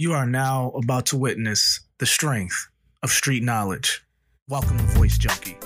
[0.00, 2.68] You are now about to witness the strength
[3.02, 4.04] of street knowledge.
[4.46, 5.58] Welcome to Voice Junkie.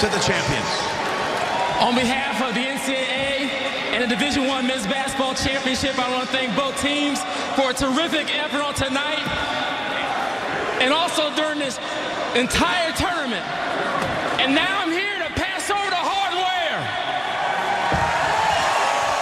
[0.00, 0.70] to the champions.
[1.78, 3.48] On behalf of the NCAA
[3.94, 7.22] and the Division One Men's Basketball Championship, I want to thank both teams
[7.54, 9.22] for a terrific effort on tonight,
[10.82, 11.78] and also during this
[12.36, 13.44] entire tournament.
[14.40, 16.80] And now I'm here to pass over the hardware.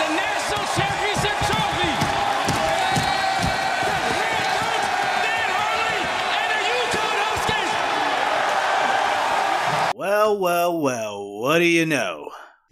[0.00, 1.92] The National Championship Trophy.
[4.08, 4.86] The head coach,
[5.22, 6.00] Dan Hurley,
[6.40, 7.72] and the UConn Huskies.
[9.94, 12.21] Well, well, well, what do you know?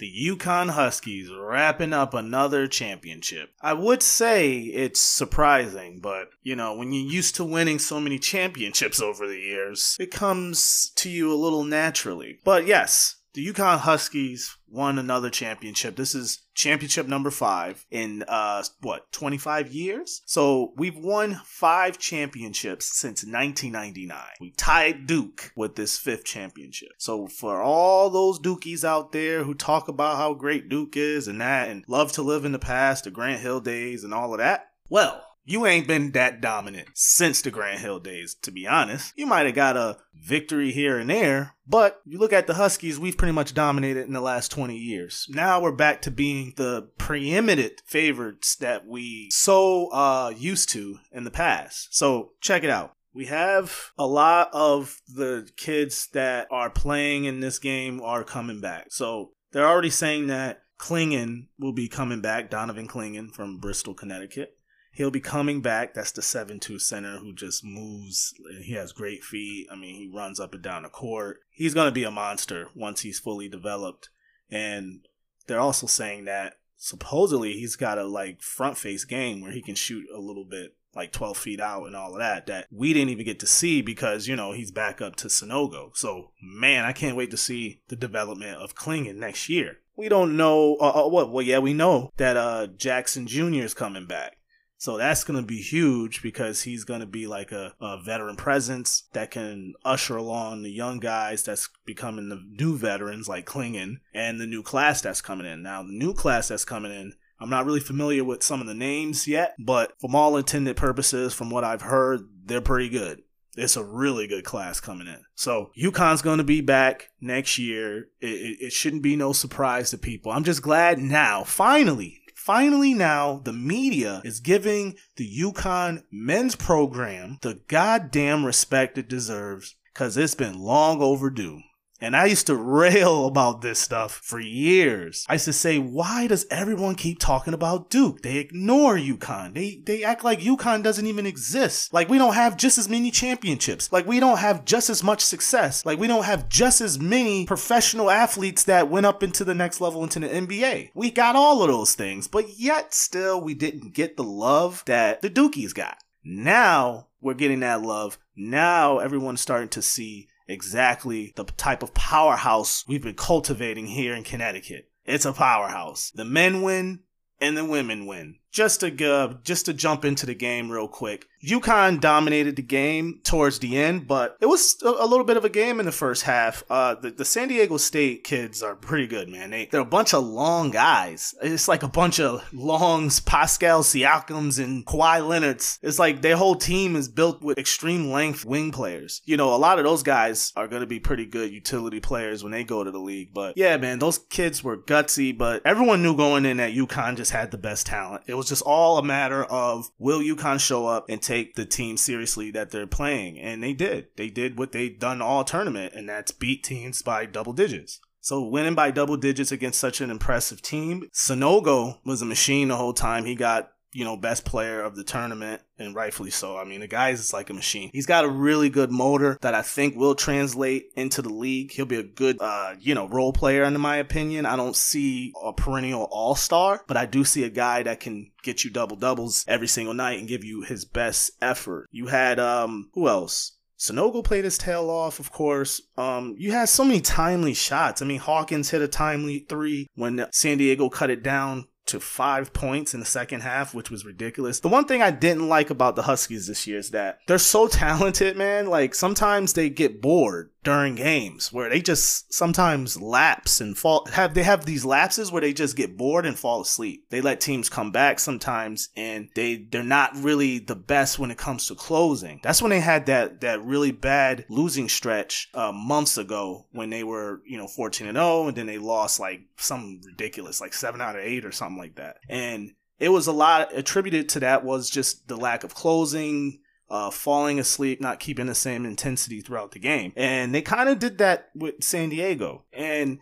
[0.00, 3.50] The UConn Huskies wrapping up another championship.
[3.60, 8.18] I would say it's surprising, but you know, when you're used to winning so many
[8.18, 12.38] championships over the years, it comes to you a little naturally.
[12.44, 15.96] But yes, the UConn Huskies won another championship.
[15.96, 20.22] This is championship number five in uh what 25 years.
[20.26, 24.18] So we've won five championships since 1999.
[24.40, 26.90] We tied Duke with this fifth championship.
[26.98, 31.40] So for all those Dukies out there who talk about how great Duke is and
[31.40, 34.38] that, and love to live in the past, the Grant Hill days, and all of
[34.38, 35.24] that, well.
[35.44, 39.12] You ain't been that dominant since the Grant Hill days, to be honest.
[39.16, 42.98] You might have got a victory here and there, but you look at the Huskies,
[42.98, 45.26] we've pretty much dominated in the last 20 years.
[45.30, 51.24] Now we're back to being the preeminent favorites that we so uh used to in
[51.24, 51.94] the past.
[51.96, 52.94] So check it out.
[53.12, 58.60] We have a lot of the kids that are playing in this game are coming
[58.60, 58.86] back.
[58.90, 64.56] So they're already saying that Clingan will be coming back, Donovan Clingan from Bristol, Connecticut.
[64.92, 65.94] He'll be coming back.
[65.94, 68.34] That's the 7-2 center who just moves.
[68.62, 69.68] He has great feet.
[69.70, 71.40] I mean, he runs up and down the court.
[71.50, 74.10] He's going to be a monster once he's fully developed.
[74.50, 75.06] And
[75.46, 79.74] they're also saying that supposedly he's got a like front face game where he can
[79.74, 83.10] shoot a little bit like 12 feet out and all of that that we didn't
[83.10, 85.96] even get to see because you know he's back up to Sanogo.
[85.96, 89.78] So man, I can't wait to see the development of Clingan next year.
[89.96, 91.30] We don't know uh, uh, what.
[91.30, 93.62] Well, yeah, we know that uh, Jackson Jr.
[93.62, 94.38] is coming back.
[94.80, 98.36] So that's going to be huge because he's going to be like a, a veteran
[98.36, 103.96] presence that can usher along the young guys that's becoming the new veterans like Clingan
[104.14, 105.62] and the new class that's coming in.
[105.62, 108.74] Now, the new class that's coming in, I'm not really familiar with some of the
[108.74, 113.20] names yet, but from all intended purposes, from what I've heard, they're pretty good.
[113.56, 115.22] It's a really good class coming in.
[115.34, 118.08] So UConn's going to be back next year.
[118.20, 120.32] It, it, it shouldn't be no surprise to people.
[120.32, 127.36] I'm just glad now, finally, Finally, now the media is giving the UConn men's program
[127.42, 131.60] the goddamn respect it deserves because it's been long overdue.
[132.00, 135.26] And I used to rail about this stuff for years.
[135.28, 138.22] I used to say, why does everyone keep talking about Duke?
[138.22, 139.54] They ignore UConn.
[139.54, 141.92] They they act like UConn doesn't even exist.
[141.92, 143.92] Like we don't have just as many championships.
[143.92, 145.84] Like we don't have just as much success.
[145.84, 149.80] Like we don't have just as many professional athletes that went up into the next
[149.80, 150.90] level into the NBA.
[150.94, 155.22] We got all of those things, but yet still we didn't get the love that
[155.22, 155.98] the Dukies got.
[156.24, 158.18] Now we're getting that love.
[158.36, 164.24] Now everyone's starting to see exactly the type of powerhouse we've been cultivating here in
[164.24, 164.90] Connecticut.
[165.04, 166.10] It's a powerhouse.
[166.14, 167.00] The men win
[167.40, 168.36] and the women win.
[168.52, 171.26] Just to uh, just to jump into the game real quick.
[171.42, 175.48] UConn dominated the game towards the end, but it was a, little bit of a
[175.48, 176.62] game in the first half.
[176.68, 179.50] Uh, the, the San Diego State kids are pretty good, man.
[179.50, 181.34] They they're a bunch of long guys.
[181.42, 185.78] It's like a bunch of longs, Pascal Siakams and Kawhi Leonard's.
[185.82, 189.22] It's like their whole team is built with extreme length wing players.
[189.24, 192.42] You know, a lot of those guys are going to be pretty good utility players
[192.42, 193.32] when they go to the league.
[193.32, 195.36] But yeah, man, those kids were gutsy.
[195.36, 198.24] But everyone knew going in that UConn just had the best talent.
[198.26, 201.96] It was just all a matter of will UConn show up and take the team
[201.96, 204.08] seriously that they're playing, and they did.
[204.16, 208.00] They did what they've done all tournament, and that's beat teams by double digits.
[208.20, 212.76] So winning by double digits against such an impressive team, Sanogo was a machine the
[212.76, 213.24] whole time.
[213.24, 216.56] He got you know, best player of the tournament, and rightfully so.
[216.56, 217.90] I mean, the guy is like a machine.
[217.92, 221.72] He's got a really good motor that I think will translate into the league.
[221.72, 224.46] He'll be a good, uh, you know, role player, in my opinion.
[224.46, 228.30] I don't see a perennial all star, but I do see a guy that can
[228.42, 231.88] get you double doubles every single night and give you his best effort.
[231.90, 233.56] You had, um, who else?
[233.80, 235.80] Sanogo played his tail off, of course.
[235.96, 238.02] Um, you had so many timely shots.
[238.02, 242.52] I mean, Hawkins hit a timely three when San Diego cut it down to five
[242.52, 244.60] points in the second half, which was ridiculous.
[244.60, 247.68] The one thing I didn't like about the Huskies this year is that they're so
[247.68, 248.66] talented, man.
[248.66, 254.34] Like sometimes they get bored during games where they just sometimes lapse and fall have
[254.34, 257.06] they have these lapses where they just get bored and fall asleep.
[257.10, 261.38] They let teams come back sometimes and they they're not really the best when it
[261.38, 262.40] comes to closing.
[262.42, 267.04] That's when they had that that really bad losing stretch uh, months ago when they
[267.04, 271.00] were, you know, 14 and 0 and then they lost like some ridiculous like 7
[271.00, 272.18] out of 8 or something like that.
[272.28, 276.59] And it was a lot attributed to that was just the lack of closing,
[276.90, 280.12] uh, falling asleep, not keeping the same intensity throughout the game.
[280.16, 282.64] And they kind of did that with San Diego.
[282.72, 283.20] And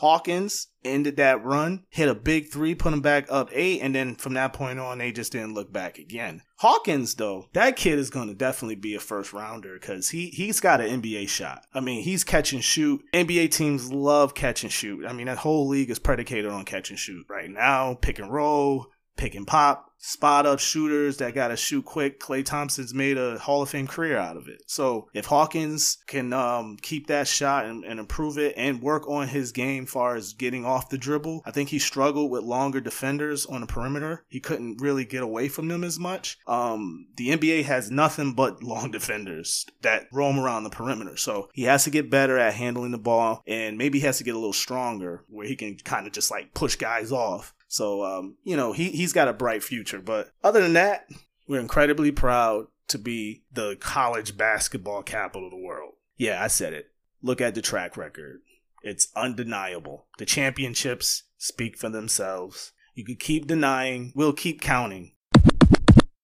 [0.00, 4.14] Hawkins ended that run, hit a big three, put them back up eight, and then
[4.14, 6.40] from that point on, they just didn't look back again.
[6.56, 10.58] Hawkins, though, that kid is going to definitely be a first rounder because he he's
[10.58, 11.66] got an NBA shot.
[11.74, 13.02] I mean, he's catch and shoot.
[13.12, 15.04] NBA teams love catch and shoot.
[15.04, 17.92] I mean, that whole league is predicated on catch and shoot right now.
[18.00, 18.86] Pick and roll,
[19.20, 22.18] pick and pop spot up shooters that got to shoot quick.
[22.18, 24.62] Klay Thompson's made a Hall of Fame career out of it.
[24.66, 29.28] So if Hawkins can um, keep that shot and, and, improve it and work on
[29.28, 33.44] his game far as getting off the dribble, I think he struggled with longer defenders
[33.44, 34.24] on the perimeter.
[34.28, 36.38] He couldn't really get away from them as much.
[36.46, 41.18] Um, the NBA has nothing but long defenders that roam around the perimeter.
[41.18, 44.24] So he has to get better at handling the ball and maybe he has to
[44.24, 47.52] get a little stronger where he can kind of just like push guys off.
[47.70, 50.00] So, um, you know, he, he's got a bright future.
[50.00, 51.06] But other than that,
[51.46, 55.94] we're incredibly proud to be the college basketball capital of the world.
[56.16, 56.90] Yeah, I said it.
[57.22, 58.40] Look at the track record.
[58.82, 60.06] It's undeniable.
[60.18, 62.72] The championships speak for themselves.
[62.96, 65.12] You could keep denying, we'll keep counting.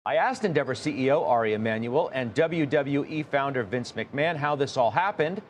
[0.05, 5.43] I asked Endeavor CEO Ari Emanuel and WWE founder Vince McMahon how this all happened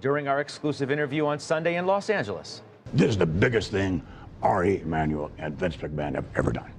[0.00, 2.62] during our exclusive interview on Sunday in Los Angeles.
[2.92, 4.06] This is the biggest thing
[4.42, 6.70] Ari Emanuel and Vince McMahon have ever done.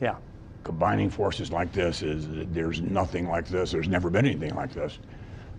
[0.00, 0.16] Yeah.
[0.64, 3.72] Combining forces like this is there's nothing like this.
[3.72, 4.98] There's never been anything like this.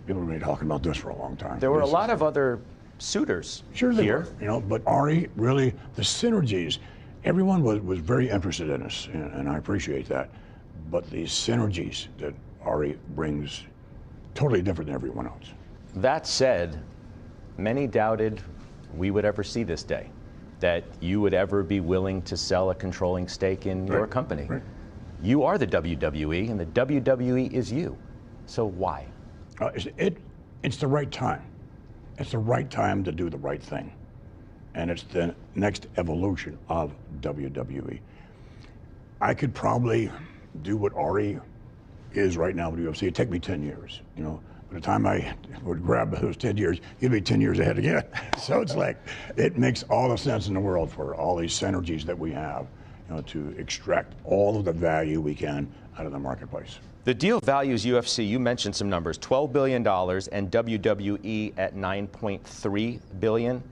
[0.06, 1.60] People have been talking about this for a long time.
[1.60, 2.60] There were this a lot of other
[2.98, 4.20] suitors sure here.
[4.20, 6.78] Were, you know, but Ari really the synergies.
[7.24, 10.28] Everyone was, was very interested in us, and, and I appreciate that.
[10.90, 12.34] But the synergies that
[12.64, 13.62] Ari brings,
[14.34, 15.52] totally different than everyone else.
[15.94, 16.80] That said,
[17.58, 18.40] many doubted
[18.96, 20.10] we would ever see this day
[20.62, 23.98] that you would ever be willing to sell a controlling stake in right.
[23.98, 24.44] your company.
[24.44, 24.62] Right.
[25.20, 27.98] You are the WWE, and the WWE is you.
[28.46, 29.06] So why?
[29.60, 30.18] Uh, it's, it,
[30.62, 31.42] it's the right time.
[32.18, 33.92] It's the right time to do the right thing.
[34.74, 37.98] And it's the next evolution of WWE.
[39.20, 40.12] I could probably
[40.62, 41.40] do what Ari
[42.12, 43.02] is right now with UFC.
[43.02, 44.40] It'd take me 10 years, you know.
[44.72, 45.34] By the time I
[45.64, 48.04] would grab those 10 years, you'd be 10 years ahead again.
[48.38, 48.96] so it's like,
[49.36, 52.68] it makes all the sense in the world for all these synergies that we have,
[53.06, 56.78] you know, to extract all of the value we can out of the marketplace.
[57.04, 63.62] The deal values UFC, you mentioned some numbers, $12 billion and WWE at 9.3 billion.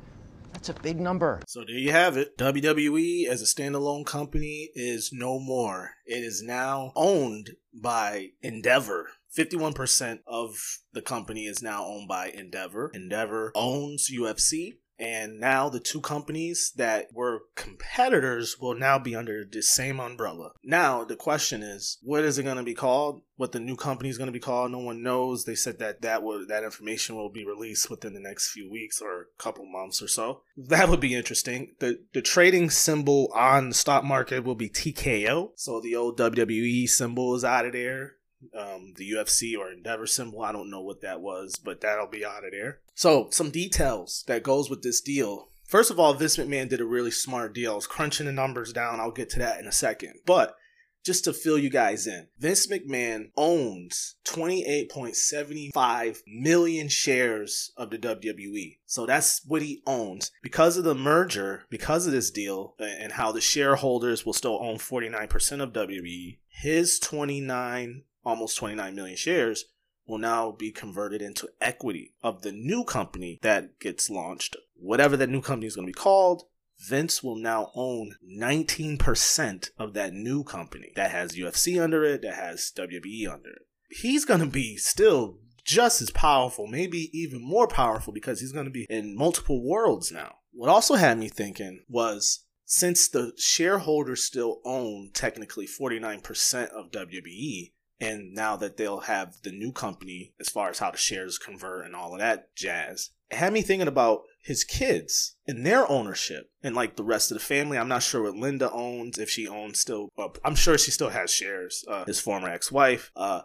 [0.53, 1.41] That's a big number.
[1.47, 2.37] So there you have it.
[2.37, 5.93] WWE as a standalone company is no more.
[6.05, 9.09] It is now owned by Endeavor.
[9.37, 10.55] 51% of
[10.93, 12.91] the company is now owned by Endeavor.
[12.95, 14.75] Endeavor owns UFC.
[15.01, 20.51] And now the two companies that were competitors will now be under the same umbrella.
[20.63, 23.23] Now the question is, what is it going to be called?
[23.37, 24.73] What the new company is going to be called?
[24.73, 25.47] No one knows.
[25.47, 29.01] They said that that will, that information will be released within the next few weeks
[29.01, 30.43] or a couple months or so.
[30.59, 31.77] That would be interesting.
[31.81, 35.53] The the trading symbol on the stock market will be TKO.
[35.57, 38.17] So the old WWE symbol is out of there
[38.57, 40.43] um, the UFC or Endeavor symbol.
[40.43, 42.81] I don't know what that was, but that'll be out of there.
[42.95, 45.49] So, some details that goes with this deal.
[45.65, 47.73] First of all, Vince McMahon did a really smart deal.
[47.73, 48.99] I was crunching the numbers down.
[48.99, 50.15] I'll get to that in a second.
[50.27, 50.57] But
[51.05, 58.79] just to fill you guys in, Vince McMahon owns 28.75 million shares of the WWE.
[58.85, 60.31] So that's what he owns.
[60.43, 64.77] Because of the merger, because of this deal, and how the shareholders will still own
[64.77, 69.65] 49% of WWE, his 29 almost 29 million shares
[70.07, 74.57] will now be converted into equity of the new company that gets launched.
[74.75, 76.45] Whatever that new company is going to be called,
[76.81, 82.35] Vince will now own 19% of that new company that has UFC under it, that
[82.35, 83.63] has WWE under it.
[83.91, 88.65] He's going to be still just as powerful, maybe even more powerful because he's going
[88.65, 90.37] to be in multiple worlds now.
[90.53, 97.73] What also had me thinking was since the shareholders still own technically 49% of WWE,
[98.01, 101.85] and now that they'll have the new company as far as how the shares convert
[101.85, 106.51] and all of that jazz, it had me thinking about his kids and their ownership
[106.63, 107.77] and like the rest of the family.
[107.77, 111.11] I'm not sure what Linda owns, if she owns still, uh, I'm sure she still
[111.11, 113.11] has shares, uh, his former ex wife.
[113.15, 113.43] Uh,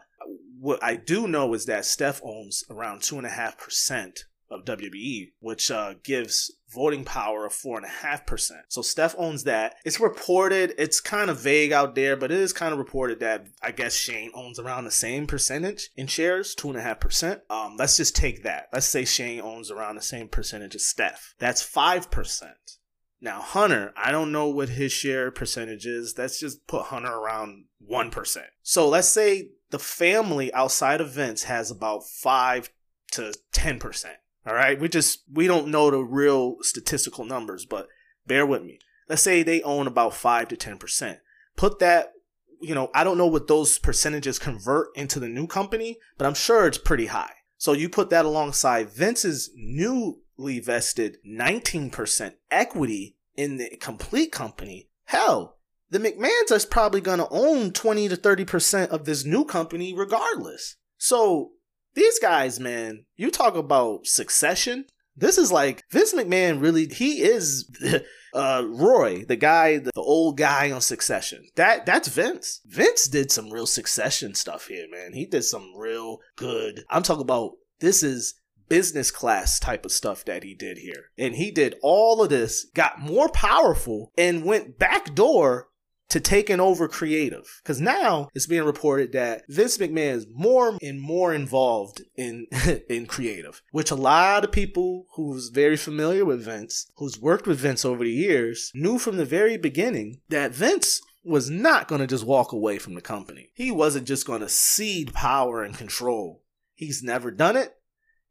[0.59, 4.19] what I do know is that Steph owns around 2.5%
[4.49, 8.61] of WWE, which uh, gives voting power of four and a half percent.
[8.69, 9.75] So Steph owns that.
[9.85, 13.47] It's reported, it's kind of vague out there, but it is kind of reported that
[13.61, 17.41] I guess Shane owns around the same percentage in shares, two and a half percent.
[17.49, 18.67] Um, let's just take that.
[18.73, 21.35] Let's say Shane owns around the same percentage as Steph.
[21.39, 22.77] That's five percent.
[23.21, 26.15] Now Hunter, I don't know what his share percentage is.
[26.17, 28.47] Let's just put Hunter around one percent.
[28.61, 32.69] So let's say the family outside of Vince has about five
[33.13, 34.17] to ten percent.
[34.47, 37.87] All right, we just we don't know the real statistical numbers, but
[38.27, 38.79] bear with me.
[39.09, 41.19] Let's say they own about 5 to 10%.
[41.55, 42.13] Put that,
[42.61, 46.33] you know, I don't know what those percentages convert into the new company, but I'm
[46.33, 47.33] sure it's pretty high.
[47.57, 54.89] So you put that alongside Vince's newly vested 19% equity in the complete company.
[55.05, 55.57] Hell,
[55.89, 60.77] the McMahons are probably going to own 20 to 30% of this new company regardless.
[60.97, 61.51] So
[61.95, 64.85] these guys, man, you talk about succession.
[65.15, 67.69] This is like Vince McMahon really he is
[68.33, 71.47] uh Roy, the guy, the, old guy on Succession.
[71.55, 72.61] That that's Vince.
[72.65, 75.13] Vince did some real succession stuff here, man.
[75.13, 76.83] He did some real good.
[76.89, 78.35] I'm talking about this is
[78.67, 81.11] business class type of stuff that he did here.
[81.17, 85.69] And he did all of this, got more powerful, and went backdoor
[86.09, 91.01] to taking over creative because now it's being reported that Vince McMahon is more and
[91.01, 92.47] more involved in
[92.89, 97.59] in creative, which a lot of people who's very familiar with Vince, who's worked with
[97.59, 102.07] Vince over the years, knew from the very beginning that Vince was not going to
[102.07, 103.49] just walk away from the company.
[103.55, 106.43] He wasn't just going to cede power and control.
[106.75, 107.75] He's never done it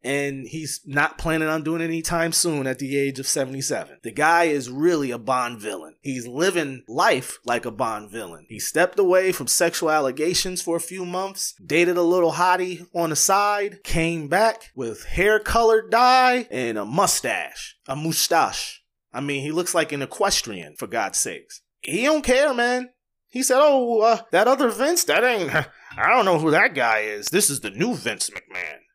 [0.05, 3.97] and he's not planning on doing it anytime soon at the age of 77.
[4.03, 5.95] The guy is really a Bond villain.
[6.01, 8.45] He's living life like a Bond villain.
[8.47, 13.09] He stepped away from sexual allegations for a few months, dated a little hottie on
[13.09, 17.75] the side, came back with hair colored dye and a mustache.
[17.87, 18.83] A mustache.
[19.11, 21.61] I mean, he looks like an equestrian, for God's sakes.
[21.81, 22.89] He don't care, man.
[23.27, 25.53] He said, "Oh, uh, that other Vince, that ain't.
[25.97, 27.27] I don't know who that guy is.
[27.27, 28.44] This is the new Vince McMahon."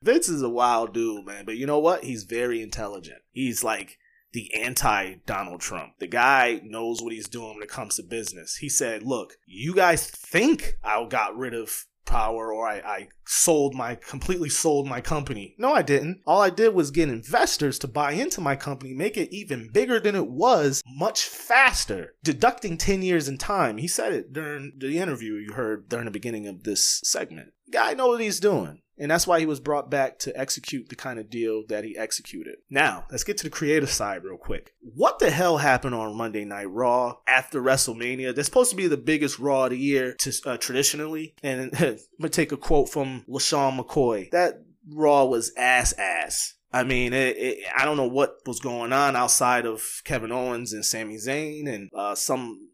[0.02, 1.44] Vince is a wild dude, man.
[1.44, 2.04] But you know what?
[2.04, 3.20] He's very intelligent.
[3.32, 3.98] He's like
[4.32, 5.94] the anti Donald Trump.
[5.98, 8.56] The guy knows what he's doing when it comes to business.
[8.56, 13.74] He said, "Look, you guys think I got rid of power or I, I sold
[13.74, 15.54] my completely sold my company.
[15.58, 16.22] No, I didn't.
[16.26, 20.00] All I did was get investors to buy into my company, make it even bigger
[20.00, 23.78] than it was, much faster, deducting 10 years in time.
[23.78, 27.52] He said it during the interview you heard during the beginning of this segment.
[27.70, 28.82] Guy know what he's doing.
[29.00, 31.96] And that's why he was brought back to execute the kind of deal that he
[31.96, 32.56] executed.
[32.68, 34.74] Now, let's get to the creative side real quick.
[34.80, 38.34] What the hell happened on Monday Night Raw after WrestleMania?
[38.34, 41.34] That's supposed to be the biggest Raw of the year to, uh, traditionally.
[41.42, 44.30] And I'm going to take a quote from LeSean McCoy.
[44.30, 46.54] That Raw was ass ass.
[46.72, 50.72] I mean, it, it, I don't know what was going on outside of Kevin Owens
[50.72, 52.69] and Sami Zayn and uh, some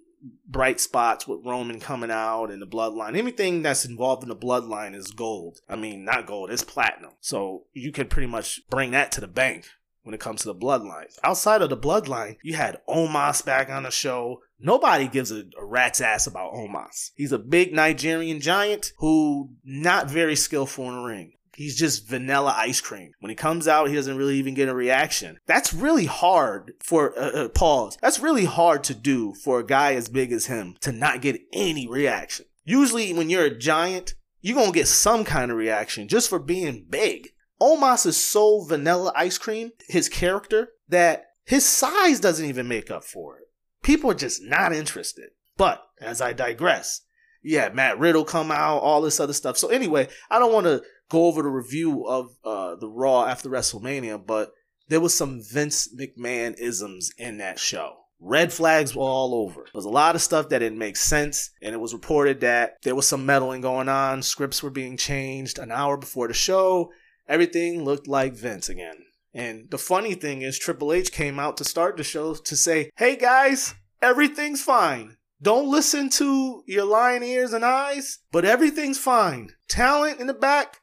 [0.47, 3.16] bright spots with Roman coming out and the bloodline.
[3.16, 5.61] Anything that's involved in the bloodline is gold.
[5.68, 7.12] I mean, not gold, it's platinum.
[7.21, 9.66] So you could pretty much bring that to the bank
[10.06, 11.06] when it comes to the bloodline.
[11.25, 14.40] Outside of the bloodline, you had Omos back on the show.
[14.61, 17.11] Nobody gives a, a, rat's ass about Omos.
[17.16, 21.33] He's a big Nigerian giant who not very skillful in the ring.
[21.56, 23.12] He's just vanilla ice cream.
[23.20, 25.38] When he comes out, he doesn't really even get a reaction.
[25.46, 27.96] That's really hard for, uh, uh, pause.
[28.02, 31.40] That's really hard to do for a guy as big as him to not get
[31.52, 32.46] any reaction.
[32.64, 36.86] Usually, when you're a giant, you're gonna get some kind of reaction just for being
[36.88, 37.30] big.
[37.60, 43.02] Omos is so vanilla ice cream, his character, that his size doesn't even make up
[43.02, 43.48] for it.
[43.82, 45.30] People are just not interested.
[45.56, 47.02] But as I digress,
[47.42, 49.56] yeah, Matt Riddle come out, all this other stuff.
[49.56, 53.48] So anyway, I don't want to go over the review of uh, the Raw after
[53.48, 54.52] WrestleMania, but
[54.88, 57.96] there was some Vince McMahon isms in that show.
[58.18, 59.62] Red flags were all over.
[59.64, 62.76] There was a lot of stuff that didn't make sense, and it was reported that
[62.82, 64.22] there was some meddling going on.
[64.22, 66.90] Scripts were being changed an hour before the show.
[67.28, 68.96] Everything looked like Vince again.
[69.34, 72.90] And the funny thing is, Triple H came out to start the show to say,
[72.96, 75.18] hey guys, everything's fine.
[75.42, 79.50] Don't listen to your lying ears and eyes, but everything's fine.
[79.68, 80.78] Talent in the back,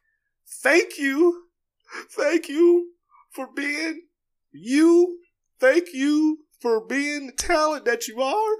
[0.63, 1.43] thank you.
[2.09, 2.93] Thank you
[3.31, 4.07] for being
[4.51, 5.19] you.
[5.59, 8.55] Thank you for being the talent that you are.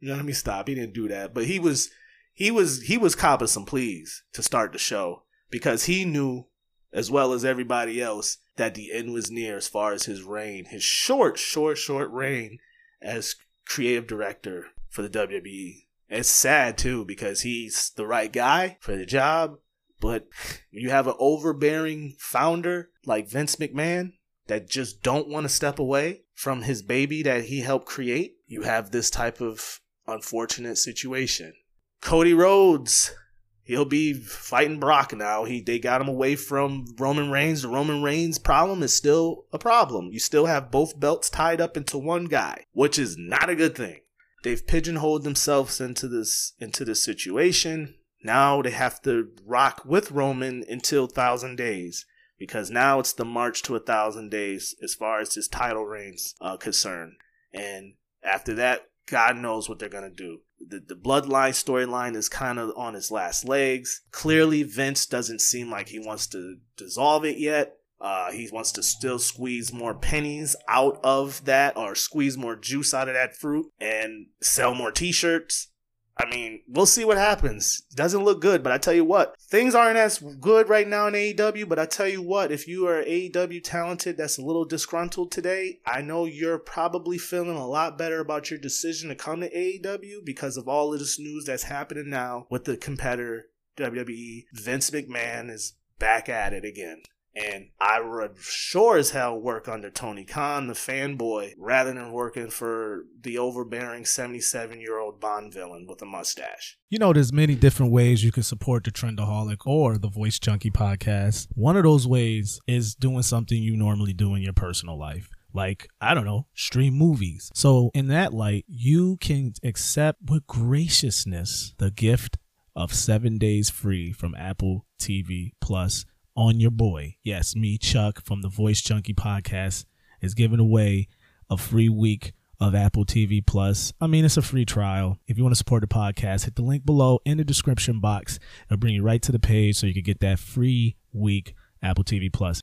[0.00, 0.68] You know, let me stop.
[0.68, 1.90] He didn't do that, but he was
[2.32, 6.46] he was he was copping some pleas to start the show because he knew
[6.92, 10.66] as well as everybody else that the end was near as far as his reign,
[10.66, 12.58] his short, short, short reign
[13.00, 15.86] as creative director for the WWE.
[16.08, 19.56] It's sad too because he's the right guy for the job,
[20.02, 20.26] But
[20.72, 24.14] you have an overbearing founder like Vince McMahon
[24.48, 28.34] that just don't want to step away from his baby that he helped create.
[28.48, 31.54] You have this type of unfortunate situation.
[32.00, 33.14] Cody Rhodes,
[33.62, 35.44] he'll be fighting Brock now.
[35.44, 37.62] He they got him away from Roman Reigns.
[37.62, 40.08] The Roman Reigns problem is still a problem.
[40.10, 43.76] You still have both belts tied up into one guy, which is not a good
[43.76, 44.00] thing.
[44.42, 47.94] They've pigeonholed themselves into this into this situation.
[48.22, 52.06] Now they have to rock with Roman until thousand days
[52.38, 56.34] because now it's the march to a thousand days as far as his title reigns
[56.40, 57.12] uh, concerned.
[57.52, 60.38] And after that, God knows what they're gonna do.
[60.60, 64.02] The the bloodline storyline is kind of on its last legs.
[64.10, 67.76] Clearly, Vince doesn't seem like he wants to dissolve it yet.
[68.00, 72.92] Uh, he wants to still squeeze more pennies out of that, or squeeze more juice
[72.92, 75.68] out of that fruit, and sell more T-shirts.
[76.16, 77.82] I mean, we'll see what happens.
[77.94, 81.14] Doesn't look good, but I tell you what, things aren't as good right now in
[81.14, 81.68] AEW.
[81.68, 85.80] But I tell you what, if you are AEW talented that's a little disgruntled today,
[85.86, 90.24] I know you're probably feeling a lot better about your decision to come to AEW
[90.24, 94.44] because of all of this news that's happening now with the competitor WWE.
[94.52, 97.02] Vince McMahon is back at it again.
[97.34, 102.50] And I would sure as hell work under Tony Khan, the fanboy, rather than working
[102.50, 106.78] for the overbearing 77 year old Bond villain with a mustache.
[106.90, 110.70] You know, there's many different ways you can support the Trendaholic or the Voice Junkie
[110.70, 111.48] podcast.
[111.54, 115.88] One of those ways is doing something you normally do in your personal life like
[116.00, 117.50] I don't know, stream movies.
[117.54, 122.38] So in that light, you can accept with graciousness the gift
[122.74, 127.16] of 7 days free from Apple TV Plus on your boy.
[127.22, 129.84] Yes, me Chuck from the Voice Junkie podcast
[130.20, 131.08] is giving away
[131.50, 133.92] a free week of Apple TV Plus.
[134.00, 135.18] I mean, it's a free trial.
[135.26, 138.38] If you want to support the podcast, hit the link below in the description box.
[138.66, 142.04] It'll bring you right to the page so you can get that free week Apple
[142.04, 142.60] TV Plus.